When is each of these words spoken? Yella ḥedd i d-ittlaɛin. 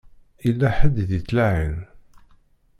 Yella 0.45 0.67
ḥedd 0.77 0.95
i 1.03 1.05
d-ittlaɛin. 1.09 1.77